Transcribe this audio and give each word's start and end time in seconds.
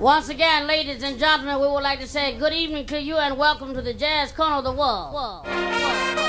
Once 0.00 0.28
again, 0.28 0.66
ladies 0.66 1.04
and 1.04 1.20
gentlemen, 1.20 1.60
we 1.60 1.68
would 1.68 1.84
like 1.84 2.00
to 2.00 2.08
say 2.08 2.36
good 2.36 2.52
evening 2.52 2.84
to 2.84 3.00
you 3.00 3.16
and 3.16 3.38
welcome 3.38 3.72
to 3.72 3.80
the 3.80 3.94
Jazz 3.94 4.32
Corner 4.32 4.56
of 4.56 4.64
the 4.64 4.72
World. 4.72 6.23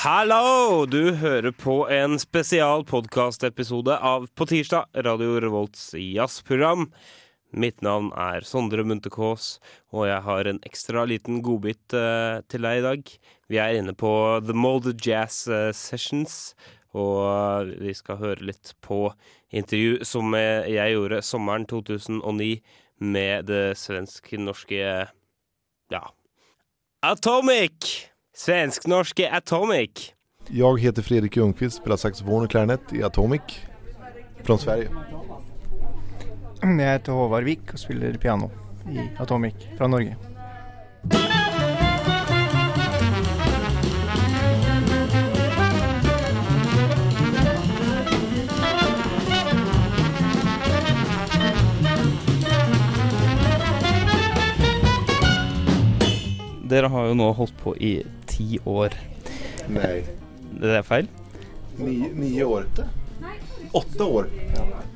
Hallo! 0.00 0.86
Du 0.88 1.12
hører 1.12 1.52
på 1.52 1.82
en 1.92 2.14
spesial 2.16 2.86
podkastepisode 2.88 3.92
av 4.00 4.30
På 4.32 4.46
tirsdag, 4.48 4.86
Radio 5.04 5.34
Revolts 5.44 5.90
jazzprogram. 5.92 6.86
Mitt 7.52 7.82
navn 7.84 8.08
er 8.16 8.46
Sondre 8.48 8.80
Munterkaas, 8.88 9.58
og 9.92 10.06
jeg 10.08 10.22
har 10.24 10.48
en 10.48 10.60
ekstra 10.64 11.04
liten 11.04 11.42
godbit 11.44 11.92
uh, 11.92 12.40
til 12.48 12.64
deg 12.64 12.80
i 12.80 12.84
dag. 12.86 13.12
Vi 13.52 13.60
er 13.60 13.76
inne 13.76 13.92
på 13.92 14.12
The 14.46 14.56
Molded 14.56 15.04
Jazz 15.04 15.42
eh, 15.52 15.68
Sessions, 15.76 16.54
og 16.96 17.68
vi 17.82 17.92
skal 17.92 18.22
høre 18.22 18.48
litt 18.54 18.72
på 18.80 19.02
intervju 19.52 19.98
som 20.08 20.32
jeg 20.32 20.94
gjorde 20.94 21.20
sommeren 21.28 21.68
2009 21.68 22.54
med 23.04 23.52
det 23.52 23.66
svensk-norske 23.82 24.80
ja, 25.92 26.02
Atomic! 27.04 28.09
Svensk-norske 28.40 29.30
Atomic. 29.30 29.90
Jag 30.48 30.80
heter 30.80 31.02
Fredrik 31.02 31.36
Ljungqvist, 31.36 31.76
spelar 31.76 31.96
saxofon 31.96 32.44
och 32.44 32.50
klarinett 32.50 32.92
i 32.92 33.02
Atomic 33.02 33.42
från 34.42 34.58
Sverige. 34.58 34.88
Jeg 36.62 36.92
heter 36.92 37.12
Håvard 37.12 37.44
Vik 37.44 37.74
og 37.74 37.78
spiller 37.78 38.16
piano 38.16 38.48
i 38.88 39.04
Atomic 39.20 39.54
fra 39.76 39.86
Norge. 39.86 40.16
Dere 56.70 56.86
har 56.88 57.06
jo 57.10 57.14
nå 57.18 57.32
holdt 57.34 57.56
på 57.60 57.76
i 57.76 57.92
ti 58.40 58.58
år. 58.64 58.94
Nei. 59.68 60.00
Det 60.60 60.76
er 60.78 60.86
feil? 60.86 61.08
Ni, 61.80 61.98
nio 62.16 62.46
år. 62.48 62.70
Åtte 63.76 64.04
år. 64.04 64.30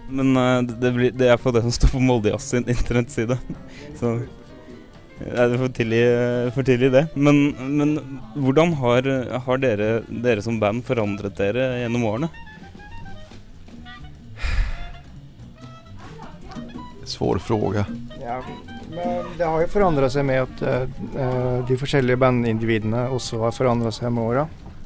Men 0.09 0.37
uh, 0.37 0.63
det, 0.65 0.93
blir, 0.97 1.13
det 1.15 1.29
er 1.33 1.41
for 1.41 1.55
det 1.55 1.65
som 1.65 1.75
står 1.75 1.93
på 1.95 2.01
Molde 2.03 2.33
Jazz 2.33 2.49
sin 2.55 2.65
internettside. 2.69 3.39
Så 4.01 4.17
Det 5.19 5.31
er 5.31 5.53
det 5.53 5.61
for 5.61 5.71
tidlig, 5.77 6.01
for 6.57 6.67
tidlig 6.67 6.91
det. 6.95 7.05
Men, 7.15 7.55
men 7.79 7.95
hvordan 8.35 8.75
har, 8.81 9.07
har 9.47 9.63
dere, 9.63 9.91
dere 10.09 10.43
som 10.43 10.59
band 10.61 10.83
forandret 10.89 11.37
dere 11.39 11.69
gjennom 11.85 12.09
årene? 12.11 12.33
Svår 17.05 17.39
fråga. 17.45 17.85
Ja, 18.19 18.41
men 18.95 19.33
det 19.39 19.47
har 19.47 19.63
jo 19.63 19.71
forandra 19.73 20.09
seg 20.13 20.27
med 20.29 20.45
at 20.45 20.63
uh, 20.65 21.65
de 21.67 21.79
forskjellige 21.81 22.21
bandindividene 22.21 23.09
også 23.15 23.43
har 23.43 23.57
forandra 23.57 23.93
seg 23.95 24.13
med 24.15 24.25
åra. 24.25 24.45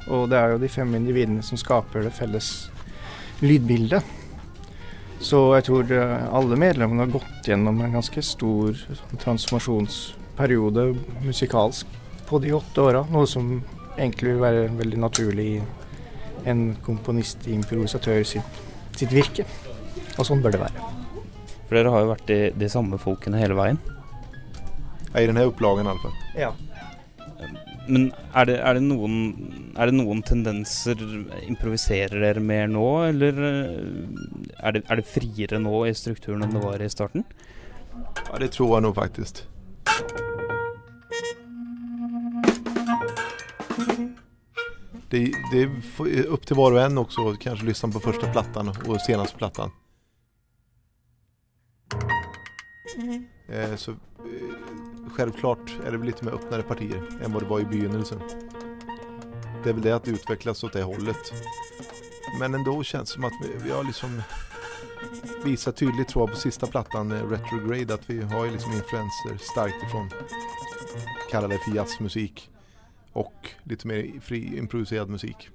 Og 0.09 0.29
det 0.31 0.39
er 0.39 0.55
jo 0.55 0.63
de 0.63 0.71
fem 0.73 0.95
individene 0.97 1.45
som 1.45 1.61
skaper 1.61 2.07
det 2.07 2.15
felles 2.17 2.53
lydbildet. 3.45 4.17
Så 5.21 5.41
jeg 5.57 5.67
tror 5.67 5.91
eh, 5.91 6.29
alle 6.31 6.57
medlemmene 6.61 7.03
har 7.03 7.11
gått 7.11 7.49
gjennom 7.51 7.81
en 7.83 7.97
ganske 7.99 8.23
stor 8.23 8.79
transformasjonsperiode 9.19 10.85
musikalsk 11.25 11.99
på 12.29 12.39
de 12.45 12.55
åtte 12.55 12.85
åra. 12.85 13.03
Noe 13.11 13.27
som 13.27 13.51
egentlig 13.97 14.37
vil 14.37 14.45
være 14.45 14.69
veldig 14.79 15.03
naturlig 15.03 15.49
i 15.57 15.61
en 16.49 16.63
komponist-improvisatør 16.87 18.23
sitt, 18.31 18.63
sitt 18.95 19.13
virke. 19.13 19.45
Og 20.17 20.27
sånn 20.27 20.43
bør 20.45 20.55
det 20.55 20.63
være. 20.63 20.87
For 21.67 21.77
dere 21.77 21.93
har 21.93 22.05
jo 22.05 22.13
vært 22.15 22.29
de, 22.31 22.41
de 22.55 22.71
samme 22.73 23.03
folkene 23.03 23.43
hele 23.43 23.59
veien. 23.59 23.83
Ja, 25.13 25.21
I 25.21 25.29
denne 25.31 25.47
opplagen, 25.49 25.87
upplagan 25.87 25.87
i 25.87 25.91
alle 25.91 26.03
fall. 26.03 26.17
Ja. 26.37 26.53
Men 27.89 28.11
er 28.37 28.49
det, 28.49 28.57
er 28.61 28.77
det, 28.77 28.83
noen, 28.85 29.15
er 29.79 29.89
det 29.89 29.97
noen 29.97 30.19
tendenser 30.27 31.01
Improviserer 31.47 32.21
dere 32.21 32.43
mer 32.45 32.67
nå, 32.69 32.85
eller 33.07 33.39
eh, 33.49 33.79
er 34.61 34.77
det, 34.77 34.83
er 34.85 35.01
det 35.01 35.07
friere 35.09 35.61
nå 35.63 35.87
i 35.89 35.95
strukturen 35.97 36.45
enn 36.45 36.53
det 36.53 36.65
var 36.65 36.85
i 36.85 36.91
starten? 36.93 37.25
Ja, 38.29 38.41
det 38.43 38.53
tror 38.57 38.77
jeg 38.77 38.85
nå 38.85 38.93
faktisk. 38.97 39.47
Det, 45.09 45.23
det 45.55 45.63
er 45.65 46.33
opp 46.37 46.45
til 46.45 46.59
hver 46.59 46.75
og 46.77 46.83
en 46.83 47.01
også, 47.01 47.31
kanskje 47.41 47.71
lytte 47.71 47.89
på 47.95 48.05
første 48.11 48.29
plattan 48.35 48.69
og 48.75 48.99
seneste 49.01 49.41
plattan. 49.41 49.73
Eh, 53.49 53.77
så 53.81 53.93
eh, 53.93 54.68
självklart 55.09 55.77
är 55.87 55.91
det 55.91 55.99
väl 55.99 56.07
lite 56.07 56.25
mer 56.25 56.33
öppnare 56.33 56.63
partier 56.63 57.03
än 57.25 57.33
vad 57.33 57.43
det 57.43 57.49
var 57.49 57.61
i 57.61 57.65
begynnelsen. 57.65 58.21
Det 59.65 59.71
är 59.71 59.75
väl 59.75 59.83
det 59.83 59.93
att 59.93 60.05
det 60.05 60.11
utvecklas 60.11 60.65
åt 60.65 60.73
det 60.73 60.83
hållet. 60.83 61.33
Men 62.41 62.55
ändå 62.55 62.83
känns 62.83 63.09
det 63.09 63.15
som 63.15 63.25
att 63.25 63.33
vi, 63.43 63.65
vi 63.65 63.71
har 63.71 63.85
liksom 63.85 64.23
visat 65.45 65.77
tydligt 65.77 66.09
tror 66.09 66.23
jag 66.23 66.35
på 66.35 66.41
sista 66.41 66.67
plattan 66.67 67.13
eh, 67.13 67.31
Retrograde 67.31 67.95
att 67.95 68.11
vi 68.11 68.23
har 68.23 68.45
ju 68.45 68.51
liksom 68.51 68.73
influenser 68.73 69.37
starkt 69.53 69.83
ifrån 69.83 70.11
kalla 71.31 71.49
det 71.49 71.59
för 71.59 71.77
jazzmusik 71.77 72.51
och 73.13 73.51
lite 73.65 73.87
mer 73.87 74.21
fri 74.21 74.59
improviserad 74.59 75.09
musik. 75.09 75.51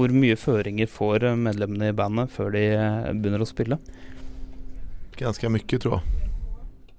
Hvor 0.00 0.12
mye 0.16 0.36
føringer 0.38 0.88
får 0.88 1.26
medlemmene 1.36 1.90
i 1.90 1.96
bandet 1.96 2.30
før 2.32 2.54
de 2.54 2.62
eh, 2.72 3.10
begynner 3.12 3.42
å 3.44 3.48
spille? 3.48 3.76
Ganske 5.18 5.50
mye, 5.52 5.66
tror 5.76 5.98
jeg. 5.98 6.30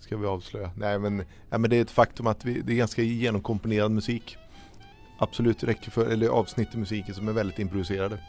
Skal 0.03 0.21
vi 0.21 0.27
avsløre. 0.29 0.69
Nei, 0.77 0.91
men, 1.01 1.23
ja, 1.49 1.57
men 1.57 1.71
det 1.71 1.79
er 1.79 1.87
et 1.87 1.93
faktum 1.95 2.29
at 2.29 2.45
vi, 2.45 2.59
det 2.61 2.75
er 2.75 2.83
ganske 2.83 3.01
gjennomkomponert 3.01 3.89
musikk. 3.95 4.35
Absolutt 5.25 5.65
rekker 5.65 5.95
for 5.95 6.13
eller 6.13 6.29
avsnitt 6.29 6.77
i 6.77 6.83
musikken 6.83 7.17
som 7.17 7.31
er 7.31 7.39
veldig 7.39 7.65
improviserade. 7.65 8.21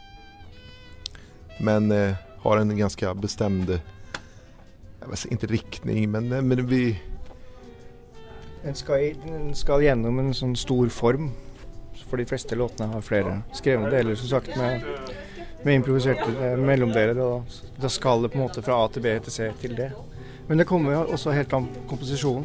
Men 1.60 1.92
eh, 1.92 2.16
har 2.46 2.56
en 2.62 2.72
ganske 2.76 3.14
bestemt 3.20 3.76
Ikke 3.76 5.50
riktning 5.52 6.08
men, 6.10 6.32
eh, 6.32 6.40
men 6.40 6.64
vi, 6.70 6.96
En 8.64 8.78
skal, 8.78 9.12
skal 9.52 9.84
gjennom 9.84 10.22
en 10.22 10.32
sånn 10.32 10.56
stor 10.56 10.88
form. 10.88 11.34
For 12.12 12.20
de 12.20 12.26
fleste 12.28 12.56
låtene 12.60 12.90
har 12.92 13.00
flere 13.00 13.38
skrevne 13.56 13.88
deler, 13.88 14.18
som 14.20 14.28
sagt, 14.28 14.50
med, 14.60 14.82
med 15.64 15.78
improviserte 15.78 16.26
eh, 16.44 16.58
mellomdeler. 16.60 17.16
Da, 17.16 17.70
da 17.80 17.88
skal 17.88 18.26
det 18.26 18.34
på 18.34 18.36
en 18.36 18.42
måte 18.44 18.60
fra 18.60 18.76
A 18.84 18.90
til 18.92 19.00
B 19.06 19.14
til 19.24 19.32
C 19.32 19.46
til 19.62 19.72
D. 19.78 19.86
Men 20.50 20.60
det 20.60 20.66
kommer 20.68 20.92
jo 20.92 21.06
også 21.16 21.32
helt 21.32 21.56
an 21.56 21.70
på 21.72 21.86
komposisjonen. 21.94 22.44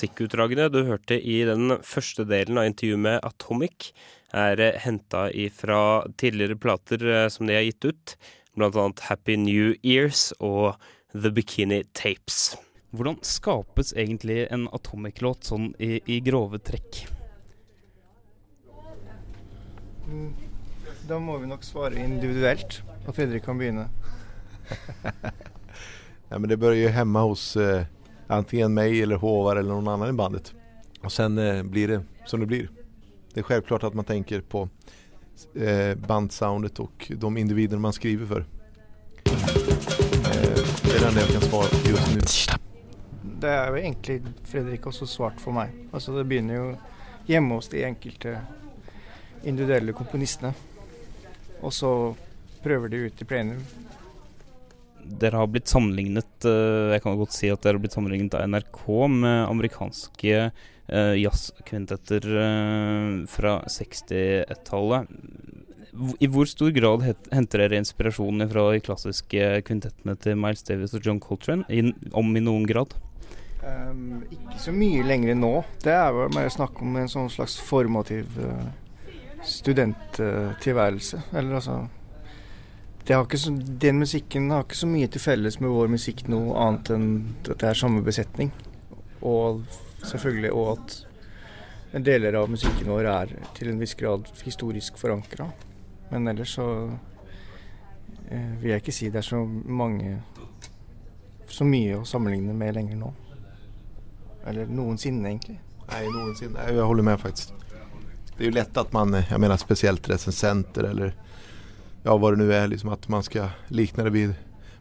Musikkutdragene 0.00 0.70
du 0.72 0.78
hørte 0.88 1.18
i 1.20 1.42
den 1.44 1.74
første 1.84 2.24
delen 2.24 2.56
av 2.56 2.64
intervjuet 2.70 3.02
med 3.04 3.24
Atomic, 3.26 3.90
er 4.32 4.56
henta 4.80 5.26
fra 5.52 6.06
tidligere 6.16 6.56
plater 6.56 7.04
eh, 7.04 7.26
som 7.28 7.44
de 7.46 7.58
har 7.58 7.66
gitt 7.66 7.84
ut, 7.84 8.14
annet 8.56 9.02
Happy 9.10 9.36
New 9.36 9.74
Years 9.84 10.32
og 10.40 10.80
The 11.12 11.28
Bikini 11.28 11.82
Tapes. 11.92 12.56
Hvordan 12.96 13.20
skapes 13.20 13.92
egentlig 13.92 14.46
en 14.48 14.68
Atomic-låt 14.72 15.44
sånn 15.44 15.74
i, 15.76 16.00
i 16.08 16.20
grove 16.24 16.62
trekk? 16.64 17.04
Mm, 20.08 20.32
Da 21.08 21.20
må 21.20 21.36
vi 21.42 21.52
nok 21.52 21.64
svare 21.66 22.00
individuelt, 22.00 22.80
og 23.04 23.12
Fredrik 23.18 23.44
kan 23.44 23.60
begynne. 23.60 23.90
Ja, 26.30 26.38
men 26.38 26.46
det 26.46 26.60
bør 26.62 26.76
jo 26.78 26.86
hemme 26.94 27.24
hos 27.26 27.56
eh, 27.58 27.88
antingen 28.30 28.74
mig 28.74 29.02
eller 29.02 29.16
Håvar 29.16 29.56
eller 29.56 29.68
någon 29.68 29.88
annan 29.88 30.08
i 30.08 30.12
bandet. 30.12 30.54
Och 31.00 31.12
sen 31.12 31.38
eh, 31.38 31.62
blir 31.62 31.88
det 31.88 32.02
som 32.26 32.40
det 32.40 32.46
blir. 32.46 32.70
Det 33.34 33.40
är 33.40 33.44
självklart 33.44 33.82
att 33.82 33.94
man 33.94 34.04
tänker 34.04 34.40
på 34.40 34.68
eh, 35.54 35.94
bandsoundet 35.94 36.78
och 36.78 37.12
de 37.16 37.36
individer 37.36 37.76
man 37.76 37.92
skriver 37.92 38.26
för. 38.26 38.44
Eh, 39.24 39.34
det 40.82 40.96
är 40.96 41.00
det 41.00 41.08
enda 41.08 41.20
jag 41.20 41.28
kan 41.28 41.40
svara 41.40 41.66
på 41.66 41.88
just 41.88 42.14
nu. 42.14 42.20
Det 43.40 43.48
er 43.48 43.70
jo 43.70 43.76
egentlig 43.76 44.22
Fredrik 44.44 44.86
også 44.86 45.06
svart 45.06 45.40
for 45.40 45.52
meg. 45.56 45.70
Altså 45.92 46.12
Det 46.12 46.26
begynner 46.28 46.54
jo 46.54 46.64
hjemme 47.26 47.54
hos 47.54 47.68
de 47.68 47.84
enkelte 47.84 48.34
individuelle 49.44 49.92
komponistene. 49.92 50.52
Og 51.62 51.72
så 51.72 52.14
prøver 52.62 52.88
de 52.88 52.96
ut 52.96 53.22
i 53.22 53.24
plenum. 53.24 53.62
Dere 55.20 55.40
har 55.40 55.48
blitt 55.50 55.70
sammenlignet 55.70 56.46
eh, 56.48 56.94
Jeg 56.94 57.04
kan 57.04 57.18
godt 57.18 57.34
si 57.36 57.50
at 57.52 57.62
dere 57.64 57.78
har 57.78 57.84
blitt 57.84 57.96
sammenlignet 57.96 58.36
av 58.36 58.46
NRK 58.50 58.84
med 59.12 59.38
amerikanske 59.48 60.36
uh, 60.50 61.14
jazzkvintetter 61.18 62.26
eh, 62.44 63.12
fra 63.30 63.58
60-tallet. 63.70 65.12
I 66.22 66.28
hvor 66.30 66.46
stor 66.46 66.70
grad 66.74 67.04
henter 67.34 67.64
dere 67.64 67.80
inspirasjon 67.82 68.46
fra 68.50 68.66
de 68.70 68.82
klassiske 68.86 69.52
kvintettene 69.66 70.14
til 70.22 70.38
Miles 70.38 70.62
Davis 70.66 70.94
og 70.94 71.06
John 71.06 71.20
Coltrane? 71.22 71.66
Om 72.14 72.36
i 72.38 72.44
noen 72.44 72.66
grad? 72.68 72.94
Um, 73.60 74.22
ikke 74.30 74.60
så 74.62 74.72
mye 74.72 75.02
lenger 75.04 75.36
nå. 75.36 75.54
Det 75.82 75.92
er 75.92 76.14
vel 76.16 76.30
mer 76.36 76.48
snakk 76.52 76.78
om 76.84 76.94
en 76.96 77.10
sånn 77.10 77.28
slags 77.32 77.58
formativ 77.66 78.38
studenttilværelse. 79.44 81.24
Eller 81.34 81.58
altså 81.58 81.80
så, 83.10 83.50
Den 83.50 83.98
musikken 83.98 84.50
har 84.50 84.64
ikke 84.64 84.78
så 84.78 84.88
mye 84.90 85.08
til 85.10 85.22
felles 85.22 85.60
med 85.60 85.72
vår 85.72 85.88
musikk 85.90 86.26
noe 86.30 86.56
annet 86.62 86.90
enn 86.94 87.06
at 87.48 87.56
det 87.58 87.68
er 87.70 87.78
samme 87.78 88.02
besetning. 88.06 88.52
Og 89.26 89.62
selvfølgelig 90.06 90.52
og 90.54 90.68
at 90.76 92.02
deler 92.06 92.38
av 92.38 92.50
musikken 92.50 92.88
vår 92.88 93.08
er 93.10 93.32
til 93.56 93.72
en 93.72 93.80
viss 93.80 93.96
grad 93.98 94.28
historisk 94.44 94.98
forankra. 95.00 95.48
Men 96.10 96.28
ellers 96.30 96.54
så 96.58 96.66
eh, 98.30 98.52
vil 98.60 98.70
jeg 98.74 98.82
ikke 98.84 98.94
si 98.94 99.10
det 99.10 99.22
er 99.22 99.26
så 99.26 99.42
mange 99.46 100.18
så 101.50 101.66
mye 101.66 101.98
å 101.98 102.06
sammenligne 102.06 102.54
med 102.54 102.76
lenger 102.76 103.00
nå. 103.00 103.10
Eller 104.46 104.70
noensinne, 104.70 105.32
egentlig. 105.32 105.58
Nei, 105.90 106.04
noensinne. 106.14 106.68
Jeg 106.70 106.86
holder 106.86 107.06
med 107.10 107.18
faktisk. 107.20 107.56
Det 108.36 108.46
er 108.46 108.48
jo 108.48 108.54
lett 108.56 108.78
at 108.80 108.92
man, 108.94 109.12
Jeg 109.18 109.40
mener 109.42 109.58
spesielt 109.60 110.06
recensenter 110.08 110.86
eller 110.92 111.12
ja 112.02 112.16
vad 112.16 112.32
det 112.32 112.36
nu 112.36 112.54
är, 112.54 112.68
liksom 112.68 112.90
att 112.90 113.08
man 113.08 113.22
ska 113.22 113.48
likna 113.68 114.04
det 114.04 114.10
vid 114.10 114.34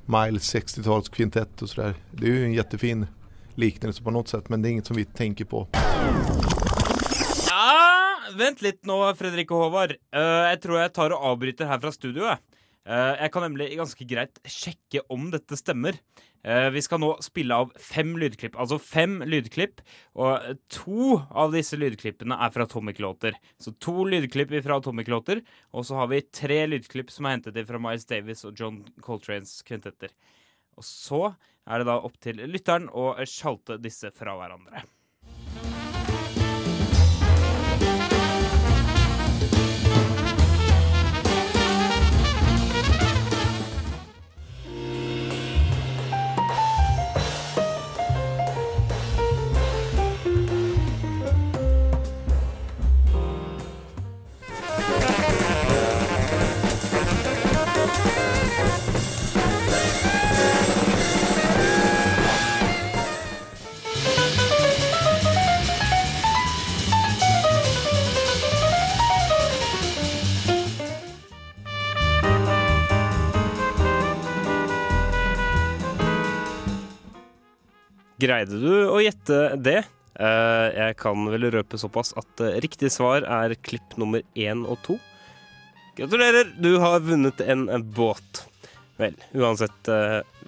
Miles 0.06 0.56
60-talskvintett 0.56 1.62
och 1.62 1.70
sådär. 1.70 1.94
Det 2.12 2.26
är 2.26 2.32
ju 2.32 2.46
en 2.46 2.54
jättefin 2.54 3.08
liknelse 3.56 4.04
på 4.04 4.12
något 4.12 4.28
sätt 4.28 4.50
men 4.50 4.62
det 4.62 4.70
är 4.70 4.72
inget 4.72 4.86
som 4.86 4.96
vi 4.96 5.06
tänker 5.06 5.46
på. 5.46 5.68
Ja, 7.50 8.18
vent 8.38 8.62
litt 8.62 8.86
nå, 8.86 9.16
Fredrik 9.16 9.52
og 9.52 9.64
Håvard. 9.64 9.92
Uh, 10.16 10.50
jeg 10.52 10.62
tror 10.64 10.80
jeg 10.80 10.94
tar 10.96 11.16
og 11.16 11.26
avbryter 11.34 11.70
her 11.70 11.82
fra 11.82 11.92
studioet. 11.92 12.40
Uh, 12.88 13.16
jeg 13.20 13.34
kan 13.34 13.44
nemlig 13.46 13.74
ganske 13.78 14.06
greit 14.08 14.40
sjekke 14.48 15.04
om 15.14 15.30
dette 15.34 15.58
stemmer. 15.60 15.98
Eh, 16.48 16.70
vi 16.72 16.82
skal 16.82 17.02
nå 17.04 17.10
spille 17.24 17.56
av 17.64 17.72
fem 17.84 18.14
lydklipp. 18.20 18.56
Altså 18.60 18.80
fem 18.80 19.18
lydklipp. 19.28 19.82
Og 20.20 20.60
to 20.72 21.18
av 21.30 21.52
disse 21.56 21.78
lydklippene 21.80 22.38
er 22.40 22.54
fra 22.56 22.68
Atomic-låter. 22.68 23.36
Så 23.60 23.74
to 23.84 24.06
lydklipp 24.08 24.54
fra 24.64 24.80
Atomic-låter. 24.80 25.44
Og 25.76 25.88
så 25.88 26.00
har 26.00 26.12
vi 26.12 26.24
tre 26.24 26.62
lydklipp 26.70 27.12
som 27.12 27.28
er 27.28 27.38
hentet 27.38 27.60
fra 27.68 27.82
Miles 27.84 28.08
Davis 28.08 28.46
og 28.48 28.56
John 28.60 28.82
Coltranes 29.04 29.60
kvintetter. 29.68 30.16
Og 30.80 30.88
så 30.88 31.26
er 31.70 31.82
det 31.82 31.90
da 31.92 32.00
opp 32.00 32.16
til 32.24 32.40
lytteren 32.48 32.88
å 32.88 33.12
sjalte 33.28 33.78
disse 33.84 34.14
fra 34.16 34.38
hverandre. 34.40 34.86
Greide 78.30 78.60
du 78.62 78.74
å 78.86 79.00
gjette 79.02 79.38
det? 79.58 79.80
Eh, 80.20 80.68
jeg 80.76 80.98
kan 81.02 81.24
vel 81.32 81.48
røpe 81.50 81.80
såpass 81.82 82.12
at 82.20 82.42
eh, 82.46 82.60
riktig 82.62 82.92
svar 82.94 83.24
er 83.26 83.56
klipp 83.58 83.96
nummer 83.98 84.22
én 84.38 84.62
og 84.70 84.78
to. 84.86 84.98
Gratulerer, 85.98 86.52
du 86.62 86.76
har 86.84 87.02
vunnet 87.02 87.42
en 87.42 87.64
eh, 87.74 87.82
båt. 87.82 88.44
Vel, 89.00 89.16
uansett, 89.34 89.88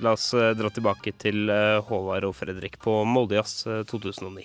la 0.04 0.12
oss 0.12 0.28
dra 0.36 0.70
tilbake 0.76 1.14
til 1.24 1.48
Håvard 1.88 2.26
og 2.28 2.36
Fredrik 2.36 2.76
på 2.84 2.98
Moldejazz 3.08 3.64
eh, 3.66 3.82
2009. 3.90 4.44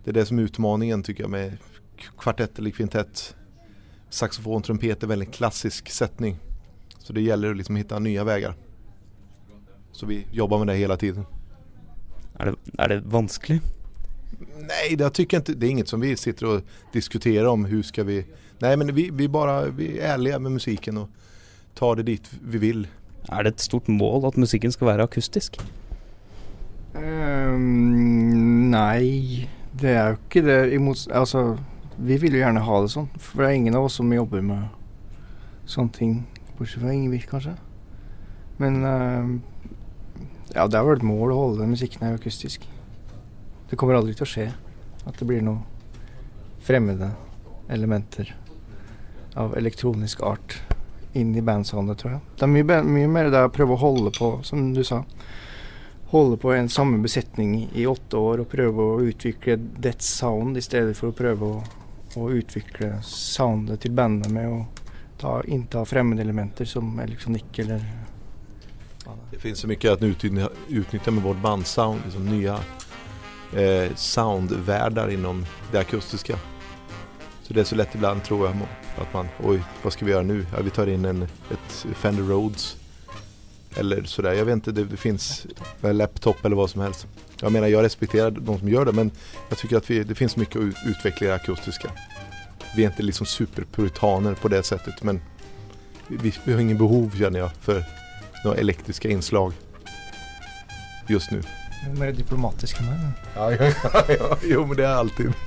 Det 0.00 0.14
er 0.14 0.18
det 0.22 0.26
som 0.30 0.40
er 0.40 0.48
utmaningen 0.48 1.04
tycker 1.04 1.26
jeg, 1.26 1.34
med 1.34 2.08
kvartett 2.16 2.62
eller 2.62 2.72
kvintett. 2.78 3.26
Saxofon, 4.08 4.64
trompet 4.64 5.04
er 5.04 5.12
veldig 5.12 5.28
klassisk 5.34 5.92
setning, 5.92 6.40
Så 6.96 7.12
det 7.12 7.26
gjelder 7.28 7.52
å 7.52 7.60
liksom 7.60 7.76
finne 7.76 8.04
nye 8.06 8.24
vägar. 8.24 8.56
Så 9.92 10.06
vi 10.06 10.26
jobbar 10.30 10.58
med 10.58 10.66
det 10.66 10.74
hela 10.74 10.96
tiden. 10.96 11.26
Er 12.40 12.44
det, 12.44 12.54
er 12.78 12.88
det 12.88 13.00
vanskelig? 13.04 13.60
Nej, 14.58 14.96
det, 14.96 15.04
jag 15.04 15.12
tycker 15.12 15.36
inte, 15.36 15.52
det 15.52 15.66
är 15.66 15.70
inget 15.70 15.88
som 15.88 16.00
vi 16.00 16.16
sitter 16.16 16.46
och 16.46 16.60
diskuterar 16.92 17.46
om 17.46 17.64
hur 17.64 17.82
ska 17.82 18.04
vi... 18.04 18.26
Nej 18.58 18.76
men 18.76 18.94
vi, 18.94 19.10
vi 19.12 19.28
bara 19.28 19.64
vi 19.64 19.98
är 19.98 20.14
ärliga 20.14 20.38
med 20.38 20.52
musiken 20.52 20.96
och 20.96 21.08
tar 21.74 21.96
det 21.96 22.02
dit 22.02 22.30
vi 22.42 22.58
vill. 22.58 22.88
Er 23.28 23.42
det 23.42 23.48
et 23.48 23.60
stort 23.60 23.88
mål 23.88 24.24
at 24.26 24.36
musikken 24.36 24.72
skal 24.72 24.86
være 24.86 25.04
akustisk? 25.04 25.60
Um, 26.94 28.70
nei, 28.72 29.46
det 29.80 29.92
er 29.92 30.08
jo 30.08 30.16
ikke 30.18 30.42
det. 30.46 30.72
Imot, 30.74 31.04
altså, 31.12 31.58
vi 31.96 32.16
vil 32.16 32.34
jo 32.34 32.42
gjerne 32.42 32.64
ha 32.64 32.80
det 32.82 32.92
sånn. 32.94 33.10
For 33.20 33.42
det 33.42 33.50
er 33.50 33.58
ingen 33.60 33.76
av 33.78 33.86
oss 33.86 34.00
som 34.00 34.12
jobber 34.12 34.42
med 34.42 34.66
sånne 35.68 35.94
ting. 35.94 36.16
Bortsett 36.56 36.82
fra 36.82 36.94
Ingvild, 36.96 37.28
kanskje. 37.30 37.54
Men 38.60 38.82
ehm, 38.84 39.36
ja, 40.54 40.66
det 40.66 40.78
er 40.78 40.86
vel 40.86 40.98
et 40.98 41.06
mål 41.06 41.32
å 41.32 41.40
holde 41.40 41.62
den 41.62 41.74
musikken 41.74 42.06
her 42.06 42.18
akustisk. 42.18 42.66
Det 43.70 43.78
kommer 43.78 43.98
aldri 43.98 44.16
til 44.18 44.26
å 44.26 44.30
skje 44.30 44.46
at 45.06 45.18
det 45.18 45.28
blir 45.28 45.44
noe 45.46 45.62
fremmede 46.66 47.12
elementer 47.70 48.34
av 49.38 49.54
elektronisk 49.56 50.22
art 50.26 50.58
inn 51.12 51.34
i 51.36 51.42
bandsoundet, 51.42 51.98
tror 51.98 52.16
jeg. 52.16 52.22
Det 52.38 52.46
er 52.46 52.52
mye, 52.54 52.80
mye 52.86 53.10
mer 53.10 53.30
det 53.30 53.44
å 53.46 53.52
prøve 53.54 53.74
å 53.74 53.82
holde 53.82 54.12
på, 54.14 54.32
som 54.46 54.72
du 54.74 54.82
sa 54.86 55.04
holde 56.10 56.36
på 56.42 56.52
en 56.52 56.68
samme 56.68 56.98
besetning 56.98 57.68
i, 57.74 57.86
åtte 57.86 58.18
år 58.18 58.42
og 58.42 58.50
prøve 58.50 58.82
å 58.82 59.00
utvikle 59.06 59.54
that 59.82 60.02
sound 60.02 60.58
i 60.58 60.64
stedet 60.64 60.96
for 60.98 61.12
å 61.12 61.16
prøve 61.16 61.46
å, 61.46 61.60
å 62.18 62.30
utvikle 62.34 62.96
soundet 63.06 63.84
til 63.84 63.94
bandet 63.94 64.32
med 64.34 64.50
å 64.50 64.64
ta, 65.20 65.36
innta 65.46 65.84
fremmede 65.86 66.24
elementer 66.26 66.66
som 66.66 66.98
elektronikk 66.98 67.62
eller 67.62 67.84
Det 69.30 69.38
finns 69.38 69.58
så 69.58 69.66
mycket 69.66 69.92
att 69.92 70.02
utnyttja, 70.68 71.10
med 71.10 71.22
vårt 71.22 71.36
bandsound, 71.42 72.00
liksom 72.04 72.26
nya 72.26 72.60
eh, 73.56 73.94
soundvärldar 73.96 75.08
inom 75.10 75.46
det 75.72 75.78
akustiska. 75.78 76.38
Så 77.42 77.54
det 77.54 77.60
är 77.60 77.64
så 77.64 77.74
lätt 77.74 77.94
ibland 77.94 78.24
tror 78.24 78.46
jag 78.46 78.56
att 78.98 79.12
man, 79.12 79.28
oj 79.44 79.62
vad 79.82 79.92
ska 79.92 80.04
vi 80.04 80.10
göra 80.10 80.22
nu? 80.22 80.46
Ja, 80.56 80.62
vi 80.62 80.70
tar 80.70 80.86
in 80.86 81.04
en, 81.04 81.22
ett 81.22 81.86
Fender 81.94 82.22
Rhodes 82.22 82.76
Eller 83.76 84.02
sådär. 84.04 84.32
Jag 84.32 84.44
vet 84.44 84.54
inte, 84.54 84.72
det, 84.72 84.84
det 84.84 84.96
finns 84.96 85.46
laptop 85.80 86.44
eller 86.44 86.56
vad 86.56 86.70
som 86.70 86.80
helst. 86.80 87.06
Jag 87.40 87.52
menar, 87.52 87.66
jag 87.66 87.82
respekterar 87.82 88.30
de 88.30 88.58
som 88.58 88.68
gör 88.68 88.84
det 88.84 88.92
men 88.92 89.10
jag 89.48 89.58
tycker 89.58 89.76
att 89.76 89.90
vi, 89.90 90.04
det 90.04 90.14
finns 90.14 90.36
mycket 90.36 90.56
att 90.56 90.62
ut- 90.62 90.76
utveckla 90.86 91.26
i 91.26 91.30
det 91.30 91.34
akustiska. 91.36 91.90
Vi 92.76 92.84
är 92.84 92.86
inte 92.90 93.02
liksom 93.02 93.26
superpuritaner 93.26 94.34
på 94.34 94.48
det 94.48 94.62
sättet 94.62 95.02
men 95.02 95.20
vi, 96.08 96.34
vi 96.44 96.52
har 96.52 96.60
ingen 96.60 96.78
behov 96.78 97.14
känner 97.18 97.38
jag 97.38 97.50
för 97.60 97.84
några 98.44 98.58
elektriska 98.58 99.08
inslag 99.08 99.52
just 101.08 101.30
nu. 101.30 101.42
Mer 101.96 102.12
diplomatisk 102.12 102.80
enn 102.80 102.90
meg. 102.90 102.98
Ja, 103.34 103.50
ja, 103.52 103.70
ja, 103.94 104.02
ja. 104.18 104.36
jo 104.52 104.66
men 104.66 104.76
det 104.76 104.84
är 104.86 104.94
alltid. 104.94 105.32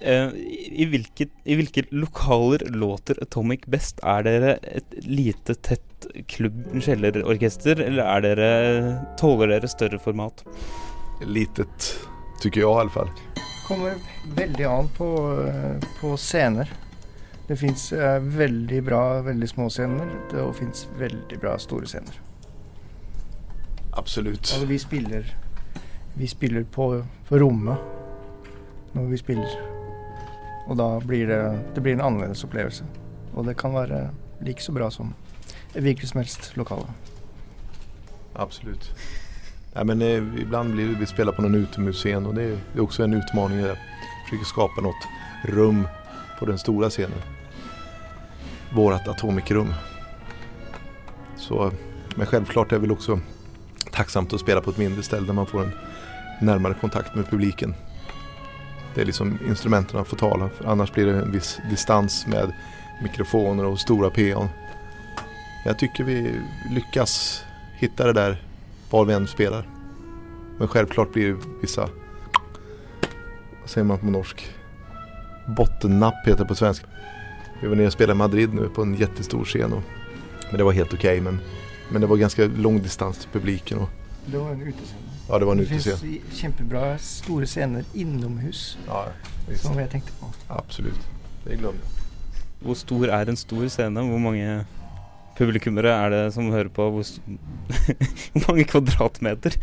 Eh, 0.00 0.30
I 0.72 0.86
hvilke, 0.88 1.26
I 1.44 1.56
hvilke 1.58 1.82
lokaler 1.90 2.62
låter 2.70 3.18
Atomic 3.22 3.66
best? 3.66 3.98
Er 4.06 4.22
dere 4.24 4.54
et 4.62 4.94
lite, 5.04 5.54
tett 5.54 6.06
klubb-kjellerorkester, 6.30 7.82
eller 7.82 8.06
er 8.06 8.24
dere, 8.24 8.52
tåler 9.20 9.52
dere 9.52 9.68
større 9.68 9.98
format? 10.00 10.44
Litet, 11.26 11.90
syns 12.38 12.54
jeg 12.54 12.62
i 12.62 12.70
alla 12.70 12.94
fall. 12.94 13.10
Kommer 13.68 13.94
veldig 14.34 14.64
an 14.64 14.88
på, 14.96 15.08
på 16.00 16.14
scener. 16.16 16.70
Det 17.48 17.56
fins 17.56 17.92
eh, 17.92 18.18
veldig 18.20 18.82
bra, 18.84 19.02
veldig 19.24 19.48
små 19.48 19.68
scener, 19.72 20.08
det- 20.30 20.46
fins 20.56 20.86
veldig 20.98 21.38
bra 21.40 21.54
store 21.58 21.86
scener. 21.88 22.16
Absolutt. 23.92 24.40
Altså, 24.52 24.66
vi 24.66 24.78
spiller 24.78 25.34
Vi 26.14 26.26
spiller 26.28 26.64
på, 26.64 27.04
på 27.28 27.38
rommet 27.38 27.76
når 28.92 29.06
vi 29.12 29.16
spiller. 29.20 29.52
Og 30.68 30.76
da 30.76 30.88
blir 31.00 31.26
det, 31.28 31.40
det 31.74 31.82
blir 31.84 31.92
en 31.94 32.00
annerledes 32.02 32.42
opplevelse. 32.44 32.84
Og 33.34 33.46
det 33.46 33.54
kan 33.60 33.72
være 33.76 34.08
like 34.42 34.62
så 34.64 34.72
bra 34.74 34.88
som 34.90 35.12
et 35.74 35.82
hvilket 35.84 36.08
som 36.10 36.18
helst 36.20 36.50
lokale. 36.56 36.88
Absolut. 38.34 38.90
Nej, 39.74 39.84
men, 39.84 40.02
eh, 40.02 40.40
ibland 40.42 40.74
blir 40.74 40.86
vi 40.86 41.06
spelar 41.06 41.32
på 41.32 41.42
någon 41.42 41.54
utomhusscen 41.54 42.26
och 42.26 42.34
det 42.34 42.42
är, 42.42 42.80
också 42.80 43.04
en 43.04 43.14
utmaning 43.14 43.62
där. 43.62 43.78
Försöker 44.24 44.44
skapa 44.44 44.80
något 44.80 45.08
rum 45.42 45.88
på 46.38 46.46
den 46.46 46.58
stora 46.58 46.90
scenen. 46.90 47.18
Vårat 48.74 49.08
atomikrum. 49.08 49.74
Så, 51.36 51.72
men 52.14 52.26
självklart 52.26 52.72
är 52.72 52.76
det 52.76 52.80
väl 52.80 52.92
också 52.92 53.20
tacksamt 53.90 54.32
att 54.32 54.40
spela 54.40 54.60
på 54.60 54.70
ett 54.70 54.78
mindre 54.78 55.02
ställe 55.02 55.26
där 55.26 55.34
man 55.34 55.46
får 55.46 55.62
en 55.62 55.72
närmare 56.40 56.74
kontakt 56.80 57.14
med 57.14 57.30
publiken. 57.30 57.74
Det 58.94 59.00
är 59.00 59.04
liksom 59.04 59.38
instrumenten 59.48 60.04
får 60.04 60.16
tala, 60.16 60.50
annars 60.64 60.92
blir 60.92 61.06
det 61.06 61.18
en 61.18 61.32
viss 61.32 61.60
distans 61.70 62.26
med 62.26 62.52
mikrofoner 63.02 63.64
och 63.64 63.80
stora 63.80 64.10
PA. 64.10 64.48
Jag 65.64 65.78
tycker 65.78 66.04
vi 66.04 66.40
lyckas 66.70 67.44
hitta 67.78 68.06
det 68.06 68.12
där 68.12 68.47
var 68.90 69.04
vi 69.04 69.12
än 69.14 69.26
spelar. 69.26 69.68
Men 70.58 70.68
självklart 70.68 71.12
blir 71.12 71.28
det 71.32 71.36
vissa, 71.60 71.88
vad 73.60 73.70
säger 73.70 73.84
man 73.84 73.98
på 73.98 74.06
norsk? 74.06 74.54
Bottennapp 75.56 76.26
heter 76.26 76.38
det 76.38 76.44
på 76.48 76.54
svenska. 76.54 76.86
Vi 77.62 77.68
var 77.68 77.76
nere 77.76 77.86
och 77.86 77.92
spelade 77.92 78.12
i 78.16 78.18
Madrid 78.18 78.54
nu 78.54 78.68
på 78.68 78.82
en 78.82 78.94
jättestor 78.94 79.44
scen. 79.44 79.72
Och, 79.72 79.82
men 80.50 80.58
det 80.58 80.64
var 80.64 80.72
helt 80.72 80.94
okej. 80.94 81.20
men, 81.20 81.40
men 81.90 82.00
det 82.00 82.06
var 82.06 82.16
ganska 82.16 82.44
lång 82.46 82.82
distans 82.82 83.18
till 83.18 83.28
publiken. 83.32 83.78
Och, 83.78 83.88
Det 84.26 84.38
var 84.38 84.50
en 84.50 84.62
utescen. 84.62 84.96
ja, 85.28 85.38
det 85.38 85.44
var 85.44 85.52
en 85.52 85.58
Det 85.58 85.66
finns 85.66 86.04
kjempebra 86.32 86.98
store 86.98 87.46
scener 87.46 87.84
innomhus 87.94 88.78
Ja, 88.86 89.06
visst. 89.48 89.62
som 89.64 89.78
jeg 89.78 89.90
tenkte 89.90 90.12
på. 90.20 90.26
Absolut. 90.48 91.00
Det 91.44 91.56
glömde 91.56 91.78
jag. 91.82 92.66
Hvor 92.66 92.74
stor 92.74 93.06
er 93.08 93.28
en 93.28 93.36
stor 93.36 93.68
scen? 93.68 93.94
Hvor 93.96 94.18
mange 94.18 94.66
publikummere 95.38 95.90
er 95.94 96.08
det 96.12 96.22
som 96.34 96.50
hører 96.52 96.68
på? 96.74 96.90
Hvor, 96.90 97.04
mange 98.48 98.64
kvadratmeter? 98.68 99.52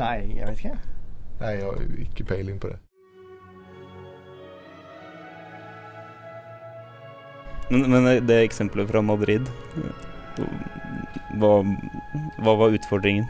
Nei, 0.00 0.18
jeg 0.36 0.46
vet 0.46 0.58
ikke. 0.58 0.76
Nei, 1.40 1.50
jeg 1.56 1.64
har 1.64 1.74
ikke 2.04 2.24
peiling 2.34 2.58
på 2.62 2.68
det. 2.70 2.78
Men, 7.70 7.80
men 7.90 8.02
det 8.26 8.44
eksempelet 8.44 8.90
fra 8.90 9.00
Madrid, 9.02 9.46
hva, 11.38 11.52
hva 12.42 12.52
var 12.58 12.74
utfordringen? 12.74 13.26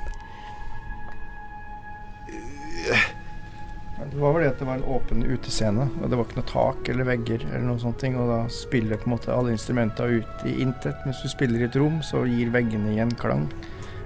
Det 4.11 4.19
var 4.19 4.33
vel 4.35 4.43
det 4.43 4.49
at 4.51 4.59
det 4.59 4.67
var 4.67 4.81
en 4.81 4.89
åpen 4.91 5.21
utescene, 5.23 5.85
og 6.03 6.11
det 6.11 6.17
var 6.19 6.27
ikke 6.27 6.41
noe 6.41 6.51
tak 6.51 6.89
eller 6.91 7.07
vegger 7.07 7.45
eller 7.47 7.63
noen 7.63 7.79
sånne 7.79 8.01
ting, 8.03 8.17
Og 8.19 8.27
da 8.27 8.39
spiller 8.51 8.99
på 8.99 9.07
en 9.07 9.15
måte 9.15 9.31
alle 9.31 9.55
instrumentene 9.55 10.19
ut 10.19 10.43
i 10.51 10.57
intet. 10.65 10.99
Mens 11.07 11.23
du 11.23 11.29
spiller 11.31 11.63
i 11.63 11.69
et 11.69 11.79
rom, 11.79 12.01
så 12.03 12.25
gir 12.27 12.51
veggene 12.51 12.91
igjen 12.91 13.15
klang. 13.23 13.47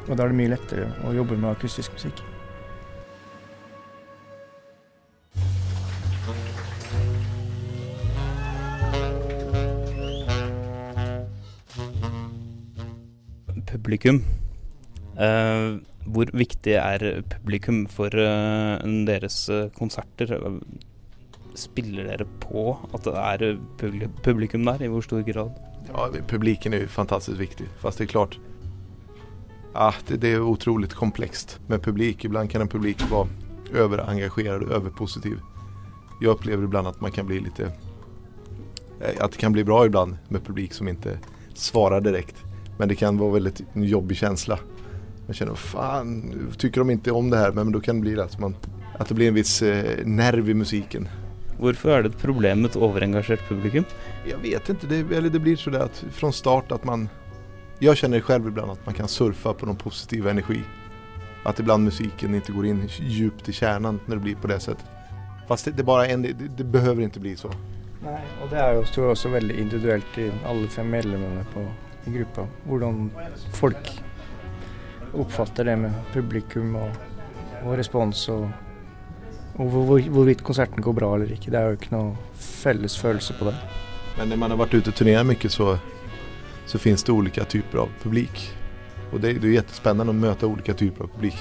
Og 0.05 0.13
da 0.13 0.27
er 0.27 0.35
det 0.35 0.37
mye 0.37 0.53
lettere 0.53 0.91
å 1.09 1.15
jobbe 1.17 1.39
med 1.41 1.57
akustisk 1.57 1.97
musikk. 1.97 2.21
Publikum. 13.73 14.21
Eh, 15.19 15.81
hvor 16.05 16.31
viktig 16.37 16.75
er 16.77 17.23
publikum 17.33 17.85
for 17.91 18.13
eh, 18.13 18.83
deres 19.09 19.45
eh, 19.53 19.69
konserter? 19.77 20.37
Spiller 21.57 22.11
dere 22.11 22.27
på 22.43 22.73
at 22.93 23.07
det 23.07 23.15
er 23.15 24.03
publikum 24.25 24.67
der? 24.67 24.83
I 24.83 24.91
hvor 24.93 25.05
stor 25.07 25.23
grad? 25.27 25.55
Ja, 25.89 26.09
publiken 26.29 26.75
er 26.75 26.85
jo 26.85 26.91
fantastisk 26.93 27.39
viktig. 27.41 27.69
Fast 27.83 28.01
det 28.01 28.09
er 28.09 28.15
klart, 28.15 28.39
ah, 29.75 29.97
det, 30.09 30.21
det 30.25 30.35
er 30.35 30.45
utrolig 30.45 30.91
komplekst 30.93 31.59
med 31.69 31.83
publik. 31.85 32.25
Ibland 32.25 32.51
kan 32.51 32.65
en 32.65 32.73
publik 32.73 33.05
være 33.11 33.29
overengasjert 33.75 34.65
og 34.67 34.73
overpositiv. 34.81 35.39
Jeg 36.21 36.31
opplever 36.31 36.67
iblant 36.67 36.89
at 36.89 37.01
man 37.03 37.13
kan 37.13 37.27
bli 37.27 37.41
litt 37.43 37.61
At 37.61 39.33
det 39.33 39.39
kan 39.41 39.53
bli 39.53 39.65
bra 39.65 39.85
iblant 39.85 40.31
med 40.31 40.45
publik 40.45 40.75
som 40.75 40.89
ikke 40.89 41.19
svarer 41.55 42.01
direkte. 42.01 42.41
Men 42.79 42.89
det 42.89 42.99
kan 42.99 43.19
være 43.19 43.39
veldig 43.39 43.53
en 43.75 43.85
jobbig 43.87 44.17
känsla. 44.17 44.59
Man 45.27 45.35
känner, 45.35 45.55
fan, 45.55 46.35
tycker 46.59 46.81
de 46.81 46.91
inte 46.91 47.13
om 47.13 47.31
det 47.31 47.37
här? 47.37 47.53
Men 47.53 47.73
då 47.73 47.81
kan 47.81 47.97
det 47.97 48.01
bli 48.01 48.21
att, 48.21 48.39
man, 48.39 48.57
att 48.99 49.09
det 49.09 49.15
blir 49.15 49.29
en 49.29 49.35
viss 49.35 49.63
eh, 49.63 50.07
nerv 50.07 50.51
i 50.51 50.55
musiken. 50.55 51.09
Hvorfor 51.59 51.91
er 51.91 52.03
det 52.03 52.11
et 52.11 52.19
problem 52.19 52.65
med 52.65 52.71
et 52.71 52.77
overengasjert 52.77 53.49
publikum? 53.49 53.85
Jag 54.27 54.39
vet 54.39 54.69
inte, 54.69 54.87
det, 54.87 55.17
eller 55.17 55.31
det 55.31 55.39
blir 55.39 55.57
sådär 55.57 55.81
att 55.81 56.05
från 56.11 56.33
start 56.33 56.73
att 56.73 56.85
man 56.85 57.09
Jag 57.79 57.97
känner 57.97 58.21
själv 58.21 58.49
ibland 58.49 58.71
att 58.71 58.87
man 58.87 58.95
kan 58.95 59.09
surfa 59.09 59.53
på 59.55 59.67
någon 59.67 59.77
positiv 59.77 60.27
energi. 60.27 60.63
Att 61.45 61.59
ibland 61.61 61.85
musiken 61.85 62.35
inte 62.35 62.53
går 62.53 62.67
in 62.67 62.89
djupt 63.01 63.49
i 63.49 63.53
kärnan 63.53 64.01
när 64.07 64.17
det 64.17 64.23
blir 64.23 64.35
på 64.35 64.47
det 64.47 64.61
sättet. 64.61 64.85
Fast 65.49 65.65
det, 65.65 65.71
det 65.71 65.83
bare 65.83 66.07
bara 66.07 66.07
en, 66.07 66.23
det, 66.23 66.33
det 66.57 66.65
behöver 66.65 67.03
inte 67.03 67.21
bli 67.21 67.37
så. 67.37 67.51
Nei, 68.05 68.21
og 68.43 68.51
det 68.53 68.59
er 68.61 68.75
jo 68.77 68.81
tror 68.85 69.07
jeg 69.07 69.17
også 69.17 69.31
veldig 69.33 69.55
individuelt 69.61 70.19
i 70.21 70.27
alle 70.45 70.69
fem 70.69 70.91
medlemmene 70.93 71.45
på, 71.55 71.63
i 72.05 72.13
gruppa. 72.19 72.45
Hvordan 72.69 73.07
folk 73.57 73.93
oppfatter 75.21 75.71
det 75.71 75.77
med 75.79 75.95
publikum 76.15 76.75
og, 76.81 77.01
og 77.63 77.75
respons, 77.79 78.27
og, 78.35 78.47
og 79.57 79.65
hvor, 79.71 79.89
hvor, 79.89 80.11
hvorvidt 80.17 80.45
konserten 80.47 80.83
går 80.83 80.97
bra 80.99 81.15
eller 81.17 81.33
ikke. 81.35 81.53
Det 81.55 81.61
er 81.61 81.71
jo 81.71 81.79
ikke 81.79 81.95
noe 81.95 82.15
felles 82.41 82.99
følelse 83.01 83.37
på 83.39 83.49
det. 83.51 83.57
Men 84.19 84.31
når 84.31 84.43
man 84.43 84.55
har 84.55 84.63
vært 84.63 84.77
ute 84.79 84.93
og 84.93 84.99
turnert 84.99 85.27
mye, 85.27 85.51
så, 85.51 85.75
så 86.71 86.81
finnes 86.83 87.03
det 87.03 87.15
olika 87.15 87.47
typer 87.51 87.85
av 87.85 87.95
publik. 88.03 88.47
Og 89.13 89.21
det, 89.23 89.37
det 89.43 89.51
er 89.51 89.61
kjempespennende 89.61 90.15
å 90.15 90.23
møte 90.27 90.51
olika 90.51 90.75
typer 90.79 91.07
av 91.07 91.15
publik. 91.15 91.39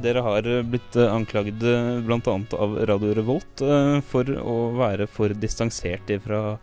Dere 0.00 0.22
har 0.24 0.46
eh, 0.46 0.62
blitt 0.62 0.96
anklagd 0.96 1.64
anklaget 1.64 2.04
bl.a. 2.06 2.58
av 2.58 2.78
Radio 2.88 3.14
Revolt 3.14 3.60
eh, 3.64 3.98
for 4.06 4.30
å 4.40 4.56
være 4.78 5.06
for 5.10 5.34
distansert 5.36 6.10
fra 6.24 6.58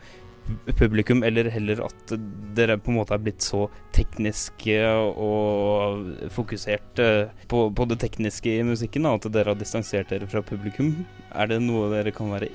publikum, 0.79 1.23
eller 1.23 1.49
heller 1.51 1.81
at 1.85 2.13
dere 2.55 2.77
på 2.79 2.91
en 2.91 2.97
måte 3.01 3.13
er 3.15 3.23
blitt 3.23 3.41
så 3.43 3.67
tekniske 3.95 4.77
og 5.19 6.29
fokusert 6.33 6.99
eh, 7.03 7.29
på, 7.51 7.67
på 7.75 7.85
det 7.91 7.99
tekniske 8.03 8.49
i 8.59 8.63
musikken, 8.67 9.05
at 9.09 9.27
dere 9.33 9.49
har 9.53 9.59
distansert 9.59 10.09
dere 10.13 10.29
fra 10.29 10.41
publikum. 10.45 10.89
Er 11.35 11.45
det 11.51 11.59
noe 11.65 11.91
dere 11.93 12.11
kan 12.15 12.31
være 12.33 12.49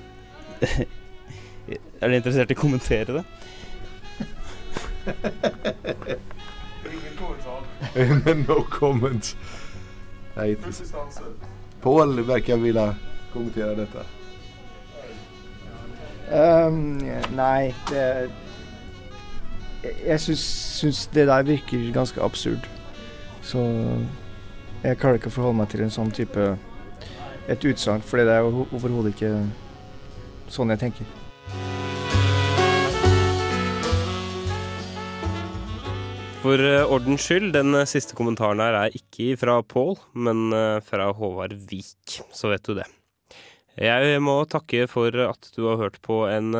Er 1.72 1.78
dere 2.02 2.18
interessert 2.18 2.50
i 2.50 2.56
å 2.56 2.58
kommentere 2.58 3.20
det? 3.20 3.24
no 8.48 8.62
comments. 8.70 9.36
Nej, 10.36 10.50
inte. 10.50 10.68
Paul 11.82 12.22
verkar 12.22 12.56
vilja 12.56 12.94
kommentera 13.32 13.74
detta. 13.74 14.04
Um, 16.32 16.98
nei, 17.36 17.74
det 17.90 18.30
Jeg, 20.06 20.20
syns, 20.20 20.40
syns 20.78 21.06
det 21.06 21.26
der 21.26 21.42
virker 21.42 21.92
ganske 21.92 22.22
absurd. 22.22 22.68
Så 23.42 23.58
jeg 24.82 24.98
klarer 24.98 25.18
ikke 25.18 25.32
å 25.32 25.34
forholde 25.34 25.58
meg 25.58 25.72
til 25.72 25.82
en 25.82 25.90
sånn 25.90 26.14
type 26.14 26.52
et 27.50 27.64
utsagn, 27.66 28.04
for 28.06 28.22
det 28.22 28.30
er 28.30 28.46
overhodet 28.46 29.16
ikke 29.16 29.32
sånn 30.48 30.70
jeg 30.70 30.84
tenker. 30.86 31.81
For 36.42 36.58
eh, 36.58 36.82
ordens 36.90 37.22
skyld, 37.22 37.52
den 37.54 37.70
eh, 37.78 37.86
siste 37.86 38.16
kommentaren 38.18 38.58
her 38.58 38.74
er 38.74 38.94
ikke 38.98 39.36
fra 39.38 39.60
Pål, 39.62 39.94
men 40.26 40.48
eh, 40.50 40.80
fra 40.82 41.12
Håvard 41.14 41.52
Vik. 41.70 42.16
Så 42.34 42.50
vet 42.50 42.64
du 42.66 42.74
det. 42.80 42.88
Jeg 43.78 44.18
må 44.20 44.34
takke 44.50 44.88
for 44.90 45.14
at 45.22 45.46
du 45.54 45.68
har 45.68 45.78
hørt 45.80 46.00
på 46.04 46.24
en 46.28 46.50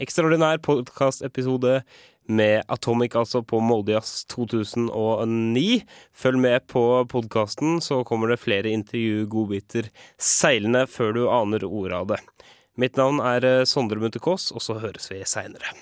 ekstraordinær 0.00 0.62
podkastepisode 0.64 1.82
med 2.30 2.62
Atomic, 2.72 3.18
altså 3.20 3.42
på 3.44 3.58
Moldejazz 3.60 4.22
2009. 4.32 5.82
Følg 6.14 6.40
med 6.40 6.64
på 6.70 6.84
podkasten, 7.10 7.82
så 7.84 8.00
kommer 8.08 8.32
det 8.32 8.40
flere 8.40 8.72
intervju-godbiter 8.72 9.90
seilende 10.16 10.86
før 10.88 11.12
du 11.18 11.24
aner 11.26 11.66
ordet 11.68 11.98
av 11.98 12.08
det. 12.14 12.22
Mitt 12.80 12.96
navn 12.96 13.20
er 13.20 13.66
Sondre 13.68 14.00
Munthe 14.00 14.22
Kaas, 14.24 14.48
og 14.54 14.64
så 14.64 14.78
høres 14.80 15.10
vi 15.12 15.20
seinere. 15.28 15.74